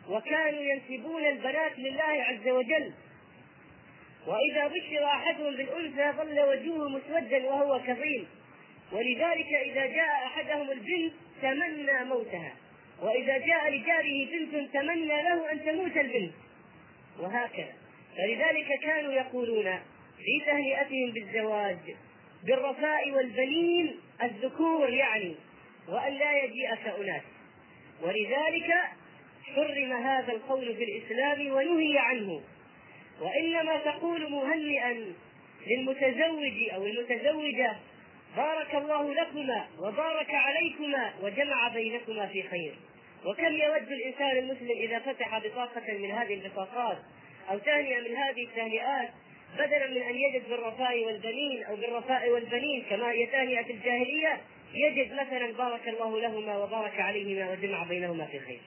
[0.09, 2.93] وكانوا ينسبون البنات لله عز وجل.
[4.27, 8.27] وإذا بشر أحدهم بالأنثى ظل وجهه مسودا وهو كظيم.
[8.91, 12.53] ولذلك إذا جاء أحدهم البنت تمنى موتها.
[13.01, 16.33] وإذا جاء لجاره بنت تمنى له أن تموت البنت.
[17.19, 17.73] وهكذا.
[18.17, 19.79] فلذلك كانوا يقولون
[20.17, 21.95] في تهنئتهم بالزواج
[22.43, 25.35] بالرفاء والبنين الذكور يعني
[25.87, 27.21] وأن لا يجيئك أناس.
[28.01, 28.73] ولذلك
[29.55, 32.41] حرم هذا القول في الإسلام ونهي عنه.
[33.21, 35.13] وإنما تقول مهنئا
[35.67, 37.75] للمتزوج أو المتزوجة
[38.37, 42.75] بارك الله لكما وبارك عليكما وجمع بينكما في خير.
[43.25, 46.97] وكم يود الإنسان المسلم إذا فتح بطاقة من هذه البطاقات
[47.51, 49.09] أو تهنئة من هذه التهنئات
[49.53, 54.41] بدلا من أن يجد بالرفاء والبنين أو بالرفاء والبنين كما هي تهنئة الجاهلية
[54.73, 58.59] يجد مثلا بارك الله لهما وبارك عليهما وجمع بينهما في خير.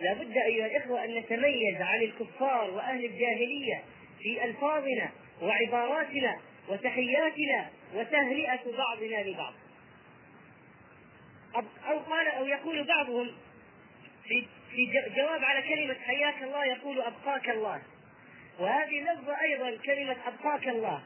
[0.00, 3.82] لا بد أيها الإخوة أن نتميز عن الكفار وأهل الجاهلية
[4.22, 5.10] في ألفاظنا
[5.42, 9.54] وعباراتنا وتحياتنا وتهنئة بعضنا لبعض.
[11.88, 13.30] أو قال أو يقول بعضهم
[14.24, 14.86] في في
[15.16, 17.82] جواب على كلمة حياك الله يقول أبقاك الله.
[18.58, 21.02] وهذه لفظة أيضا كلمة أبقاك الله.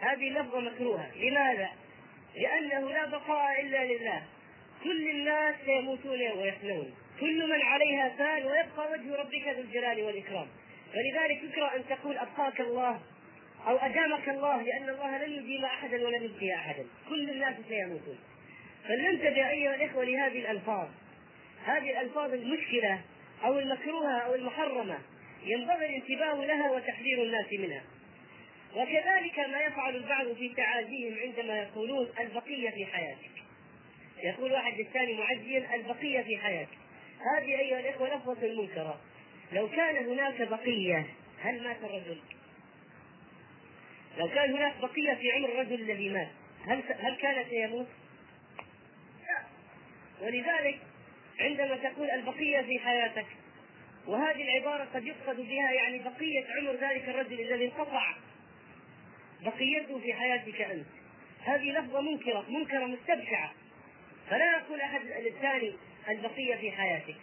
[0.00, 1.10] هذه لفظة مكروهة.
[1.16, 1.68] لماذا؟
[2.36, 4.22] لأنه لا بقاء إلا لله.
[4.84, 10.46] كل الناس سيموتون ويفنون كل من عليها فان ويبقى وجه ربك ذو الجلال والإكرام.
[10.92, 13.00] فلذلك يكره أن تقول أبقاك الله
[13.66, 16.86] أو أدامك الله لأن الله لن يديم أحدا ولن يبقي أحدا.
[17.08, 18.18] كل الناس سيموتون.
[18.88, 20.88] فلننتبه أيها الإخوة لهذه الألفاظ.
[21.64, 23.00] هذه الألفاظ المشكلة
[23.44, 24.98] أو المكروهة أو المحرمة.
[25.44, 27.82] ينبغي الانتباه لها وتحذير الناس منها.
[28.76, 33.30] وكذلك ما يفعل البعض في تعازيهم عندما يقولون البقية في حياتك.
[34.22, 36.85] يقول واحد للثاني معزيا البقية في حياتك.
[37.34, 39.00] هذه أيها الإخوة لفظة منكرة
[39.52, 41.06] لو كان هناك بقية
[41.40, 42.18] هل مات الرجل؟
[44.18, 46.28] لو كان هناك بقية في عمر الرجل الذي مات
[46.66, 47.86] هل هل كان سيموت؟
[49.26, 49.42] لا
[50.26, 50.78] ولذلك
[51.40, 53.26] عندما تقول البقية في حياتك
[54.06, 58.14] وهذه العبارة قد يقصد بها يعني بقية عمر ذلك الرجل الذي انقطع
[59.44, 60.86] بقيته في حياتك أنت
[61.44, 63.52] هذه لفظة منكرة منكرة مستبشعة
[64.30, 65.72] فلا يقول أحد للثاني
[66.08, 67.16] البقية في حياتك.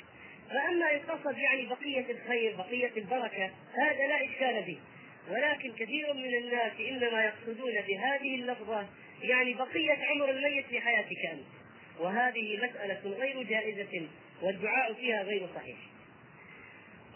[0.50, 4.78] فأما إن يعني بقية الخير بقية البركة هذا لا إشكال فيه
[5.30, 8.88] ولكن كثير من الناس إنما يقصدون بهذه اللفظة
[9.22, 11.46] يعني بقية عمر الميت في حياتك أنت.
[12.00, 14.08] وهذه مسألة غير جائزة
[14.41, 15.78] والدعاء فيها غير صحيح.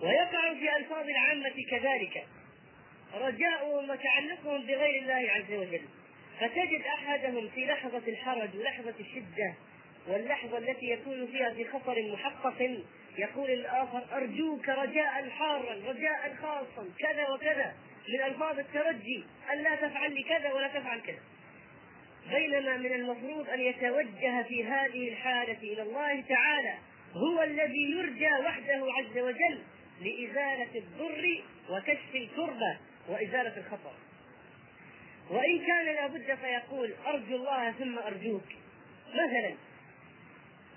[0.01, 2.25] ويقع في ألفاظ العامة كذلك.
[3.13, 5.81] رجاؤهم وتعلقهم بغير الله عز وجل.
[6.39, 9.55] فتجد أحدهم في لحظة الحرج ولحظة الشدة
[10.07, 12.79] واللحظة التي يكون فيها في خطر محقق
[13.17, 17.73] يقول الآخر أرجوك رجاء حارا رجاء خاصا كذا وكذا
[18.09, 21.19] من ألفاظ الترجي أن لا تفعل لي كذا ولا تفعل كذا.
[22.29, 26.73] بينما من المفروض أن يتوجه في هذه الحالة إلى الله تعالى
[27.13, 29.59] هو الذي يرجى وحده عز وجل
[30.01, 32.77] لإزالة الضر وكشف الكربة
[33.09, 33.93] وإزالة الخطر.
[35.29, 38.45] وإن كان لابد فيقول أرجو الله ثم أرجوك.
[39.09, 39.55] مثلا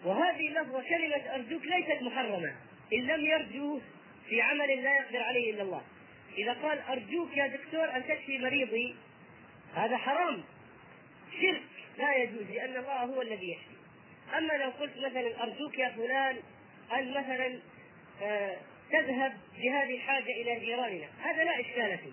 [0.04, 2.54] وهذه اللفظة كلمة أرجوك ليست محرمة
[2.92, 3.80] إن لم يرجو
[4.28, 5.82] في عمل لا يقدر عليه إلا الله.
[6.38, 8.96] إذا قال أرجوك يا دكتور أن تشفي مريضي
[9.74, 10.44] هذا حرام.
[11.40, 11.62] شرك
[11.98, 13.80] لا يجوز لأن الله هو الذي يشفي
[14.38, 16.36] أما لو قلت مثلا أرجوك يا فلان
[16.92, 17.60] أن مثلا
[18.22, 18.56] آه
[18.92, 21.06] تذهب بهذه الحاجة إلى جيراننا.
[21.22, 22.12] هذا لا إشكال فيه.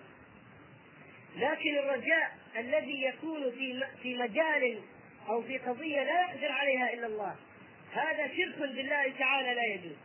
[1.36, 4.80] لكن الرجاء الذي يكون في في مجال
[5.28, 7.36] أو في قضية لا يقدر عليها إلا الله
[7.92, 9.96] هذا شرك بالله تعالى لا يجوز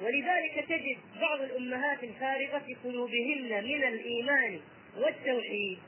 [0.00, 4.60] ولذلك تجد بعض الأمهات الفارغة قلوبهن من الإيمان
[4.96, 5.78] والتوحيد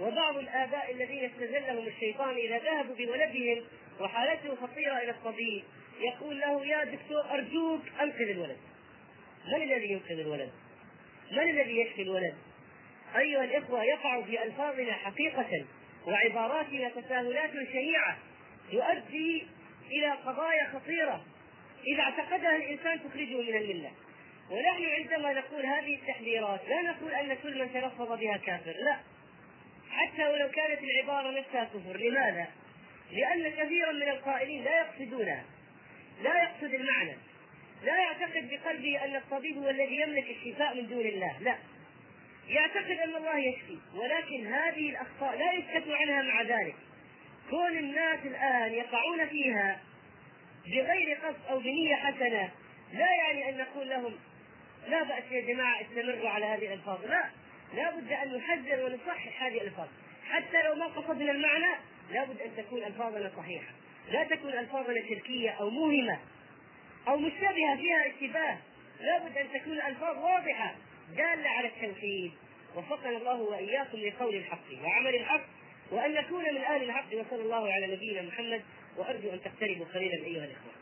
[0.00, 3.64] وبعض الآباء الذين استزلهم الشيطان إذا ذهبوا بولدهم
[4.00, 5.64] وحالته خطيرة إلى الطبيب
[6.00, 8.56] يقول له يا دكتور أرجوك أنقذ الولد
[9.46, 10.50] من الذي ينقذ الولد؟
[11.32, 12.34] من الذي يشفي الولد؟
[13.16, 15.64] أيها الإخوة يقع في ألفاظنا حقيقة
[16.06, 18.18] وعباراتنا تساهلات شنيعة
[18.72, 19.46] تؤدي
[19.90, 21.24] إلى قضايا خطيرة.
[21.86, 23.90] إذا اعتقدها الإنسان تخرجه من الملة.
[24.50, 28.96] ونحن عندما نقول هذه التحذيرات لا نقول أن كل من تلفظ بها كافر لا.
[29.90, 31.96] حتى ولو كانت العبارة نفسها كفر.
[31.96, 32.46] لماذا؟
[33.12, 35.44] لأن كثيرا من القائلين لا يقصدونها.
[36.22, 37.16] لا يقصد المعنى.
[37.84, 41.56] لا يعتقد بقلبه أن الطبيب هو الذي يملك الشفاء من دون الله لا.
[42.48, 46.74] يعتقد أن الله يشفي ولكن هذه الأخطاء لا يسكت عنها مع ذلك.
[47.50, 49.80] كون الناس الآن يقعون فيها
[50.66, 52.50] بغير قصد أو بنية حسنة
[52.92, 54.14] لا يعني أن نقول لهم
[54.88, 57.24] لا بأس يا جماعة استمروا على هذه الألفاظ لا
[57.74, 59.88] لا بد أن نحذر ونصحح هذه الألفاظ.
[60.30, 61.74] حتى لو ما قصدنا المعنى
[62.10, 63.72] لا بد أن تكون ألفاظنا صحيحة.
[64.10, 66.18] لا تكون ألفاظنا شركية أو موهمة
[67.08, 68.58] أو مشتبهة فيها اشتباه
[69.00, 70.74] لا بد أن تكون الألفاظ واضحة
[71.16, 72.32] دالة على التوحيد.
[72.76, 75.44] وفقنا الله وإياكم لقول الحق وعمل الحق.
[75.90, 78.62] وأن نكون من أهل الحق وصلى الله على نبينا محمد
[78.96, 80.72] وأرجو أن تقتربوا قليلا أيها الإخوة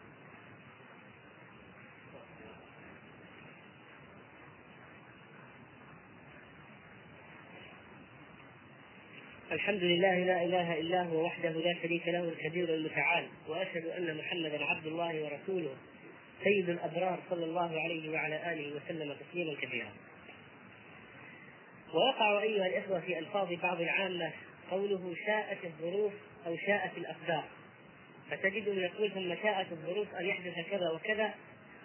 [9.53, 14.65] الحمد لله لا إله إلا هو وحده لا شريك له الكبير المتعال وأشهد أن محمدا
[14.65, 15.77] عبد الله ورسوله
[16.45, 19.93] سيد الأبرار صلى الله عليه وعلى آله وسلم تسليما كثيرا.
[21.95, 24.33] ويقع أيها الإخوة في ألفاظ بعض العامة
[24.71, 26.13] قوله شاءت الظروف
[26.47, 27.45] أو شاءت الأقدار.
[28.31, 31.35] فتجدهم يقول ثم شاءت الظروف أن يحدث كذا وكذا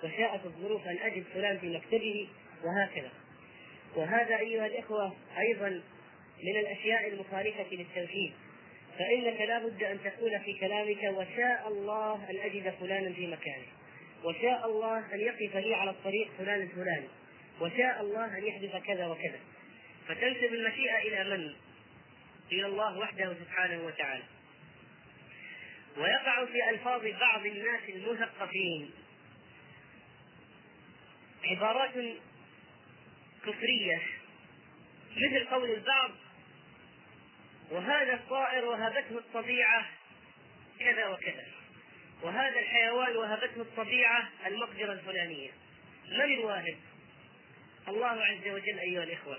[0.03, 2.27] وشاءت الظروف أن أجد فلان في مكتبه
[2.63, 3.11] وهكذا.
[3.95, 5.69] وهذا أيها الإخوة أيضا
[6.43, 8.33] من الأشياء المخالفة للتوحيد.
[8.99, 13.65] فإنك لا بد أن تقول في كلامك وشاء الله أن أجد فلانا في مكانه.
[14.23, 17.07] وشاء الله أن يقف لي على الطريق فلان الفلاني.
[17.61, 19.39] وشاء الله أن يحدث كذا وكذا.
[20.07, 21.53] فتنسب المشيئة إلى من؟
[22.51, 24.23] إلى الله وحده سبحانه وتعالى.
[25.97, 28.91] ويقع في ألفاظ بعض الناس المثقفين
[31.43, 31.93] عبارات
[33.45, 34.01] كفرية
[35.17, 36.11] مثل قول البعض
[37.71, 39.85] وهذا الطائر وهبته الطبيعة
[40.79, 41.45] كذا وكذا
[42.21, 45.49] وهذا الحيوان وهبته الطبيعة المقدرة الفلانية.
[46.07, 46.77] من الواهب؟
[47.87, 49.37] الله عز وجل أيها الإخوة.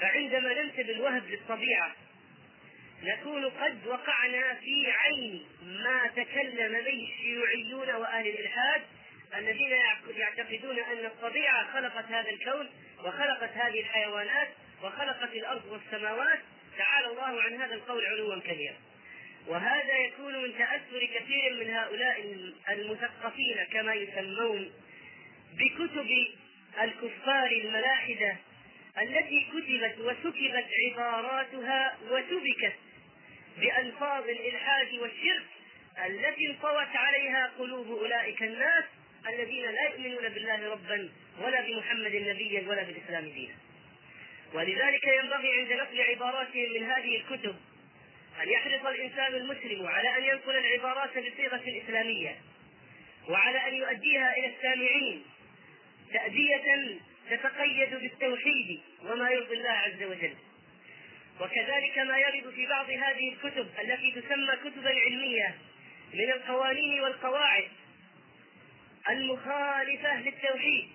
[0.00, 1.94] فعندما ننسب الوهب للطبيعة
[3.02, 8.82] نكون قد وقعنا في عين ما تكلم به الشيوعيون وأهل الإلحاد
[9.36, 9.78] الذين
[10.16, 12.68] يعتقدون أن الطبيعة خلقت هذا الكون
[13.04, 14.48] وخلقت هذه الحيوانات
[14.82, 16.38] وخلقت الأرض والسماوات.
[16.78, 18.74] تعالى الله عن هذا القول علوا كبيرا.
[19.46, 22.36] وهذا يكون من تأثر كثير من هؤلاء
[22.68, 24.70] المثقفين كما يسمون
[25.52, 26.26] بكتب
[26.82, 28.36] الكفار الملاحدة
[29.02, 32.72] التي كتبت وسكبت عباراتها وسبكت
[33.60, 35.46] بألفاظ الإلحاد والشرك
[36.06, 38.84] التي انطوت عليها قلوب أولئك الناس
[39.28, 41.08] الذين لا يؤمنون بالله ربا
[41.40, 43.54] ولا بمحمد نبيا ولا بالإسلام دينا.
[44.54, 47.56] ولذلك ينبغي عند نقل عباراتهم من هذه الكتب
[48.42, 52.36] أن يحرص الإنسان المسلم على أن ينقل العبارات بصيغة إسلامية
[53.28, 55.22] وعلى أن يؤديها إلى السامعين
[56.12, 56.98] تأدية
[57.30, 60.34] تتقيد بالتوحيد وما يرضي الله عز وجل.
[61.40, 65.54] وكذلك ما يرد في بعض هذه الكتب التي تسمى كتبا علمية
[66.14, 67.68] من القوانين والقواعد
[69.08, 70.88] المخالفة للتوحيد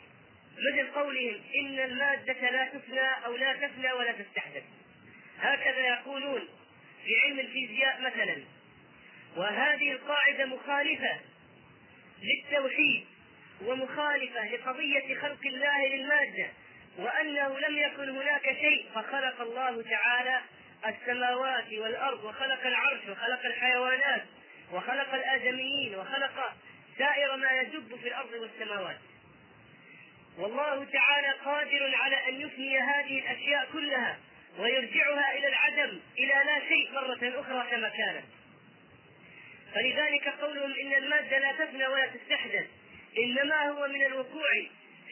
[0.58, 4.64] مثل قولهم إن المادة لا تفنى أو لا تفنى ولا تستحدث.
[5.40, 6.42] هكذا يقولون
[7.06, 8.44] في علم الفيزياء مثلا.
[9.38, 11.20] وهذه القاعدة مخالفة
[12.22, 13.06] للتوحيد
[13.66, 16.50] ومخالفة لقضية خلق الله للمادة.
[16.98, 20.42] وأنه لم يكن هناك شيء فخلق الله تعالى
[20.86, 24.24] السماوات والأرض وخلق العرش وخلق الحيوانات
[24.72, 26.54] وخلق الآدميين وخلق
[26.98, 28.98] سائر ما يدب في الأرض والسماوات.
[30.38, 34.18] والله تعالى قادر على أن يفني هذه الأشياء كلها
[34.60, 38.26] ويرجعها إلى العدم إلى لا شيء مرة أخرى كما كانت.
[39.76, 42.66] فلذلك قولهم إن المادة لا تفنى ولا تستحدث
[43.18, 44.50] إنما هو من الوقوع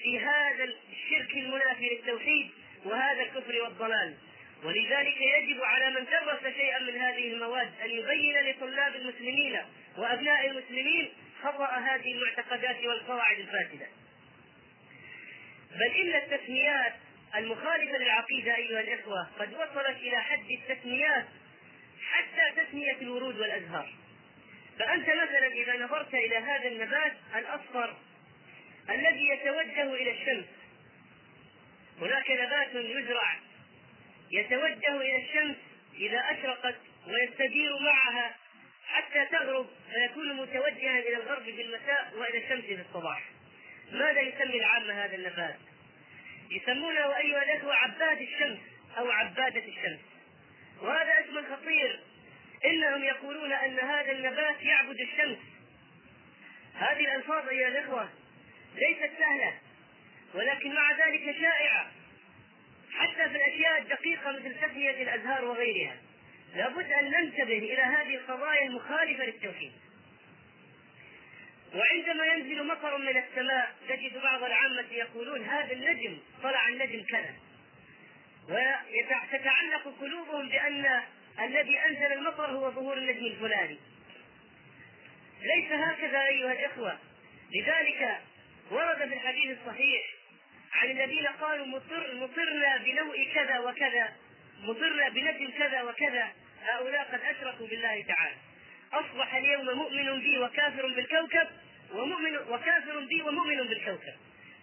[0.03, 2.49] في هذا الشرك المنافي للتوحيد
[2.85, 4.15] وهذا الكفر والضلال
[4.63, 9.59] ولذلك يجب على من درس شيئا من هذه المواد أن يبين لطلاب المسلمين
[9.97, 11.09] وأبناء المسلمين
[11.43, 13.87] خطأ هذه المعتقدات والقواعد الفاسدة.
[15.71, 16.93] بل إن التسميات
[17.35, 21.25] المخالفة للعقيدة أيها الإخوة قد وصلت إلى حد التسميات
[22.11, 23.93] حتى تسمية الورود والأزهار.
[24.79, 27.95] فأنت مثلا إذا نظرت إلى هذا النبات الأصفر
[28.89, 30.45] الذي يتوجه إلى الشمس.
[32.01, 33.39] هناك نبات يزرع.
[34.31, 35.55] يتوجه إلى الشمس
[35.95, 36.75] إذا أشرقت
[37.07, 38.35] ويستدير معها
[38.87, 43.23] حتى تغرب فيكون متوجها إلى الغرب في المساء وإلى الشمس في الصباح.
[43.91, 45.55] ماذا يسمي العامة هذا النبات؟
[46.51, 48.59] يسمونه أيها الأخوة عباد الشمس
[48.97, 49.99] أو عبادة الشمس.
[50.81, 51.99] وهذا اسم خطير.
[52.65, 55.37] إنهم يقولون أن هذا النبات يعبد الشمس.
[56.75, 58.09] هذه الألفاظ أيها الأخوة
[58.75, 59.53] ليست سهلة
[60.33, 61.91] ولكن مع ذلك شائعة.
[62.91, 65.95] حتى في الأشياء الدقيقة مثل تسمية الأزهار وغيرها
[66.55, 69.71] لابد أن ننتبه إلى هذه القضايا المخالفة للتوحيد.
[71.75, 77.33] وعندما ينزل مطر من السماء تجد بعض العامة يقولون هذا النجم طلع النجم كذا.
[78.49, 81.01] وتتعلق قلوبهم بأن
[81.39, 83.77] الذي أنزل المطر هو ظهور النجم الفلاني.
[85.41, 86.97] ليس هكذا أيها الإخوة.
[87.51, 88.21] لذلك
[88.71, 90.01] ورد في الحديث الصحيح
[90.73, 94.09] عن الذين قالوا مطر مطرنا بنوء كذا وكذا
[94.63, 96.31] مطرنا بنجم كذا وكذا
[96.63, 98.35] هؤلاء قد أشركوا بالله تعالى.
[98.93, 101.47] أصبح اليوم مؤمن بي وكافر بالكوكب
[101.93, 104.13] ومؤمن وكافر بي ومؤمن بالكوكب.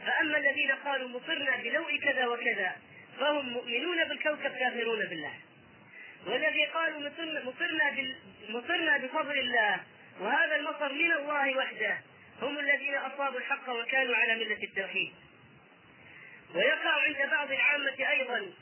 [0.07, 2.77] فأما الذين قالوا مطرنا بنوء كذا وكذا
[3.21, 5.35] فهم مؤمنون بالكوكب كافرون بالله.
[6.27, 7.93] والذي قالوا مطرنا,
[8.49, 9.81] مطرنا بفضل الله
[10.21, 11.99] وهذا المطر من الله وحده.
[12.43, 15.13] هم الذين أصابوا الحق وكانوا على ملة التوحيد.
[16.55, 18.53] ويقع عند بعض العامة أيضا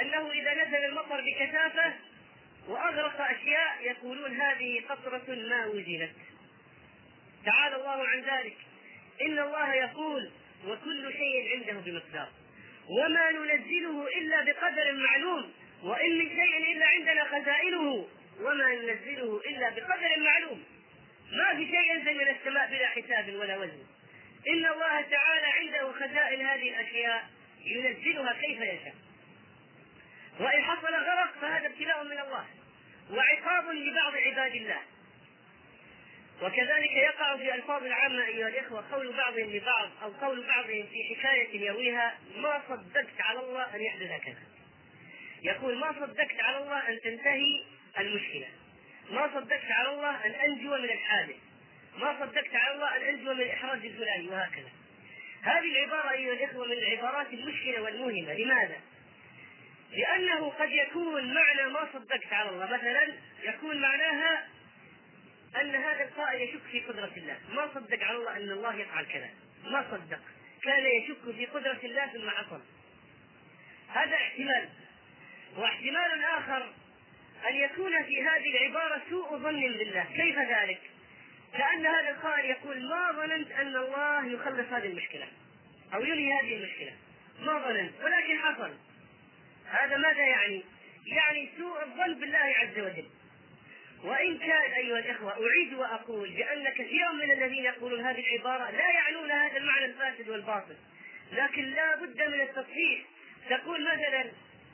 [0.00, 1.92] أنه إذا نزل المطر بكثافة
[2.68, 6.12] وأغرق أشياء يقولون هذه قطرة ما وزنت.
[7.44, 8.56] تعالى الله عن ذلك.
[9.22, 10.30] إن الله يقول
[10.66, 12.28] وكل شيء عنده بمقدار.
[12.88, 15.52] وما ننزله إلا بقدر معلوم.
[15.82, 18.08] وإن من شيء إلا عندنا خزائنه.
[18.40, 20.64] وما ننزله إلا بقدر معلوم.
[21.32, 23.82] ما في شيء ينزل من السماء بلا حساب ولا وزن
[24.48, 27.30] إن الله تعالى عنده خزائن هذه الأشياء
[27.64, 28.94] ينزلها كيف يشاء
[30.40, 32.46] وإن حصل غرق فهذا ابتلاء من الله
[33.10, 34.80] وعقاب لبعض عباد الله
[36.42, 41.60] وكذلك يقع في ألفاظ العامة أيها الإخوة قول بعضهم لبعض أو قول بعضهم في حكاية
[41.60, 44.42] يرويها ما صدقت على الله أن يحدث كذا.
[45.42, 47.62] يقول ما صدقت على الله أن تنتهي
[47.98, 48.48] المشكلة.
[49.10, 51.36] ما صدقت على الله ان انجو من الحادث.
[51.98, 54.70] ما صدقت على الله ان انجو من الإحراج الفلاني وهكذا.
[55.42, 58.80] هذه العبارة أيها الإخوة من العبارات المشكلة والموهمه، لماذا؟
[59.92, 62.66] لأنه قد يكون معنى ما صدقت على الله.
[62.66, 63.08] مثلا
[63.42, 64.48] يكون معناها
[65.60, 67.38] أن هذا القائل يشك في قدرة الله.
[67.52, 69.30] ما صدق على الله أن الله يفعل كذا.
[69.64, 70.20] ما صدق.
[70.62, 72.60] كان يشك في قدرة الله ثم عصم.
[73.88, 74.68] هذا احتمال.
[75.56, 76.72] واحتمال آخر
[77.48, 80.06] أن يكون في هذه العبارة سوء ظن بالله.
[80.16, 80.80] كيف ذلك؟
[81.52, 85.28] كأن هذا القائل يقول ما ظننت أن الله يخلص هذه المشكلة.
[85.94, 86.92] أو ينهي هذه المشكلة.
[87.40, 88.74] ما ظننت ولكن حصل.
[89.70, 90.62] هذا ماذا يعني؟
[91.06, 93.06] يعني سوء الظن بالله عز وجل.
[94.04, 99.30] وإن كان أيها الإخوة أعيد وأقول بأن كثيرا من الذين يقولون هذه العبارة لا يعنون
[99.30, 100.76] هذا المعنى الفاسد والباطل.
[101.32, 103.00] لكن لا بد من التصحيح.
[103.50, 104.24] تقول مثلا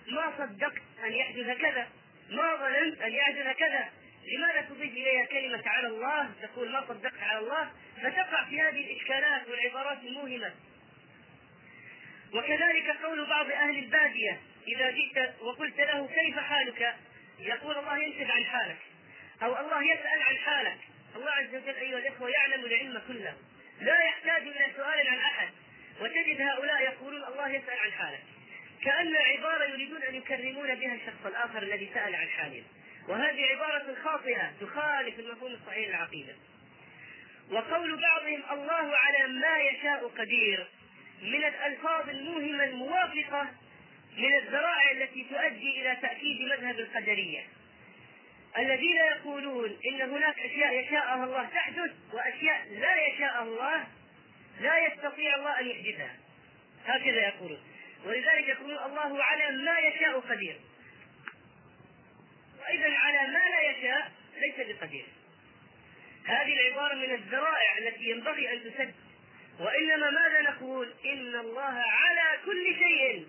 [0.08, 1.86] ما صدقت أن يحدث كذا؟
[2.30, 3.88] ما ظننت أن يحدث كذا
[4.36, 7.70] لماذا تضيف إليها كلمة على الله؟ تقول ما صدقت على الله.
[8.02, 10.54] فتقع في هذه الإشكالات والعبارات الموهمة.
[12.34, 16.94] وكذلك قول بعض أهل البادية إذا جئت وقلت له كيف حالك؟
[17.38, 18.78] يقول الله ينشد عن حالك.
[19.42, 20.78] أو الله يسأل عن حالك.
[21.16, 23.34] الله عز وجل أيها الإخوة يعلم العلم كله.
[23.80, 25.48] لا يحتاج إلى سؤال عن أحد.
[26.00, 28.22] وتجد هؤلاء يقولون الله يسأل عن حالك.
[28.82, 32.62] كأن عبارة يريدون أن يكرمون بها الشخص الآخر الذي سأل عن حاله.
[33.08, 36.34] وهذه عبارة خاطئة تخالف المفهوم الصحيح للعقيدة.
[37.50, 40.66] وقول بعضهم الله على ما يشاء قدير
[41.22, 43.48] من الألفاظ الموهمة الموافقة
[44.16, 47.40] من الذرائع التي تؤدي إلى تأكيد مذهب القدرية.
[48.58, 53.86] الذين يقولون إن هناك أشياء يشاءها الله تحدث وأشياء لا يشاءها الله
[54.60, 56.16] لا يستطيع الله أن يحدثها.
[56.86, 57.60] هكذا يقولون.
[58.04, 60.60] ولذلك يقولون الله على ما يشاء قدير.
[62.60, 65.04] واذا على ما لا يشاء ليس بقدير.
[66.24, 68.94] هذه العبارة من الذرائع التي ينبغي أن تسد.
[69.60, 73.26] وإنما ماذا نقول؟ إن الله على كل شيء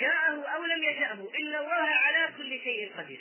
[0.00, 3.20] شاءه أو لم يشاءه إن الله على كل شيء قدير.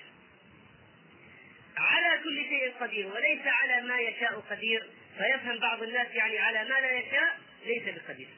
[1.77, 3.07] على كل شيء قدير.
[3.07, 4.89] وليس على ما يشاء قدير.
[5.17, 8.29] فيفهم بعض الناس يعني على ما لا يشاء ليس بقدير.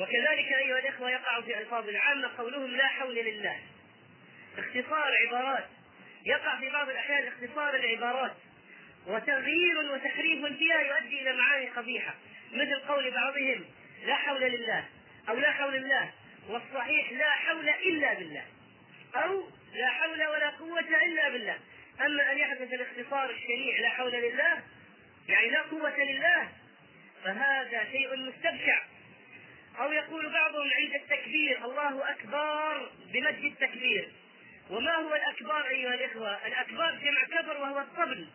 [0.00, 3.58] وكذلك أيها الإخوة يقع في ألفاظ العامة قولهم لا حول لله.
[4.58, 5.64] اختصار عبارات.
[6.26, 8.32] يقع في بعض الأحيان اختصار العبارات.
[9.06, 12.14] وتغيير وتحريف فيها يؤدي إلى معاني قبيحة.
[12.52, 13.64] مثل قول بعضهم
[14.06, 14.84] لا حول لله
[15.28, 16.10] أو لا حول الله.
[16.48, 18.44] والصحيح لا حول إلا بالله.
[19.14, 21.58] أو لا حول ولا قوة إلا بالله.
[22.00, 24.62] أما أن يحدث الاختصار الشنيع لا حول لله
[25.28, 26.48] يعني لا قوة لله
[27.24, 28.82] فهذا شيء مستبشع.
[29.80, 34.08] أو يقول بعضهم عند التكبير الله أكبر بمد التكبير.
[34.70, 38.26] وما هو الأكبر أيها الإخوة؟ الأكبر جمع كبر وهو الطبل.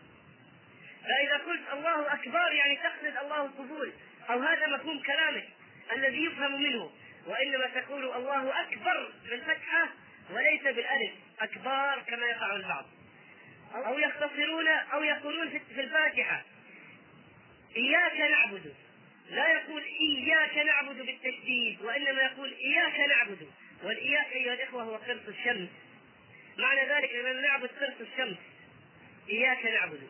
[1.03, 3.91] فإذا قلت الله أكبر يعني تقصد الله القبول
[4.29, 5.47] أو هذا مفهوم كلامك
[5.91, 6.91] الذي يفهم منه.
[7.25, 9.89] وإنما تقول الله أكبر بالفتحة
[10.31, 12.85] وليس بالألف أكبر كما يقع البعض.
[13.75, 16.43] أو يختصرون أو يقولون في الفاتحة
[17.77, 18.73] إياك نعبد.
[19.29, 23.47] لا يقول إياك نعبد بالتشديد وإنما يقول إياك نعبد.
[23.83, 25.69] والإياك أيها الإخوة هو قرص الشمس.
[26.57, 28.37] معنى ذلك أننا نعبد قرص الشمس
[29.29, 30.09] إياك نعبد.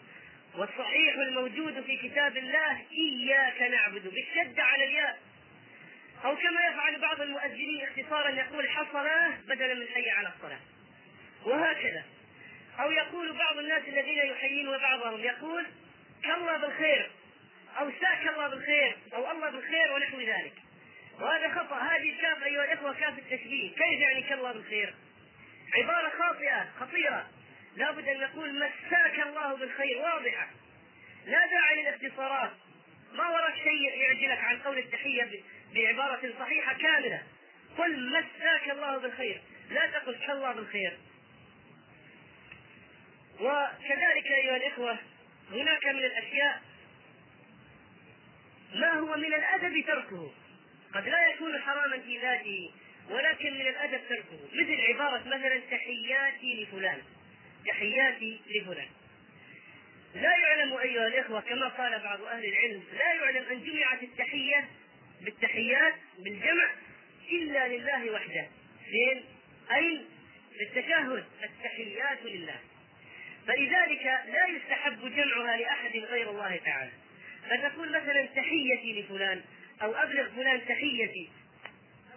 [0.56, 5.20] والصحيح الموجود في كتاب الله إياك نعبد بالشدة على الياء.
[6.26, 10.60] أو كما يفعل بعض المؤذنين اختصارا يقول حصلاه بدلا من حي على الصلاة.
[11.46, 12.04] وهكذا.
[12.80, 15.66] أو يقول بعض الناس الذين يحيون بعضهم يقول
[16.24, 17.12] كالله بالخير.
[17.80, 20.54] أو ساك الله بالخير أو الله بالخير ونحو ذلك.
[21.20, 24.94] وهذا خطأ هذه الكاف أيها الإخوة كاف التشبيه كيف يعني كالله بالخير؟
[25.76, 27.30] عبارة خاطئة خطيرة.
[27.76, 30.48] لابد أن نقول مساك الله بالخير واضحة.
[31.26, 32.52] لا داعي للاختصارات.
[33.14, 35.30] ما وراك شيء يعجلك عن قول التحية
[35.76, 37.24] بعبارة صحيحة كاملة.
[37.78, 39.42] قل مساك الله بالخير.
[39.70, 40.98] لا تقل الله بالخير.
[43.40, 44.98] وكذلك أيها الإخوة
[45.52, 46.62] هناك من الأشياء
[48.74, 50.34] ما هو من الأدب تركه؟
[50.94, 52.72] قد لا يكون حراما في ذاته
[53.10, 54.40] ولكن من الأدب تركه.
[54.54, 57.02] مثل عبارة مثلا تحياتي لفلان
[57.68, 58.88] تحياتي لفلان.
[60.16, 64.70] لا يعلم أيها الإخوة كما قال بعض أهل العلم لا يعلم أن جمعت التحية
[65.22, 66.70] بالتحيات بالجمع
[67.32, 68.48] إلا لله وحده.
[68.92, 69.24] فين؟
[69.76, 70.06] أين؟
[70.58, 72.60] في التشهد التحيات لله.
[73.48, 76.92] فلذلك لا يستحب جمعها لأحد غير الله تعالى.
[77.50, 79.42] فتقول مثلا تحيتي لفلان
[79.82, 81.30] أو أبلغ فلان تحيتي.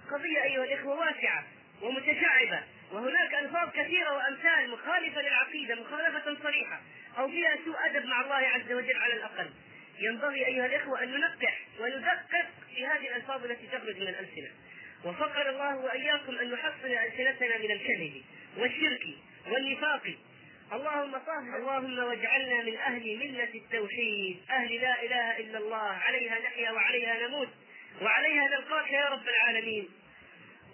[0.05, 1.45] القضية أيها الإخوة واسعة
[1.83, 2.63] ومتشعبة
[2.93, 6.81] وهناك ألفاظ كثيرة وأمثال مخالفة للعقيدة مخالفة صريحة
[7.19, 9.51] أو فيها سوء أدب مع الله عز وجل على الأقل.
[9.99, 14.49] ينبغي أيها الإخوة أن ننقح وندقق في هذه الألفاظ التي تخرج من الألسنة.
[15.05, 18.23] وفقر الله وإياكم أن نحصن ألسنتنا من الكذب
[18.59, 19.07] والشرك
[19.51, 20.15] والنفاق
[20.73, 21.57] اللهم طهر.
[21.57, 24.37] اللهم واجعلنا من أهل ملة التوحيد.
[24.51, 25.93] أهل لا إله إلا الله.
[25.93, 27.49] عليها نحيا وعليها نموت.
[28.03, 29.89] وعليها نلقاك يا رب العالمين.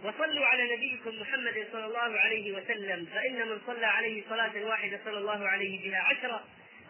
[0.05, 3.07] وصلوا على نبيكم محمد صلى الله عليه وسلم.
[3.07, 6.45] فإن من صلى عليه صلاة واحدة صلى الله عليه بها عشرة.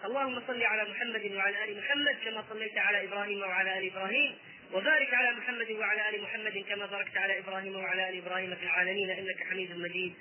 [0.04, 4.38] اللهم صل على محمد وعلى آل محمد كما صليت على إبراهيم وعلى آل إبراهيم.
[4.72, 9.10] وبارك على محمد وعلى آل محمد كما باركت على إبراهيم وعلى آل إبراهيم في العالمين.
[9.10, 10.14] إنك حميد مجيد.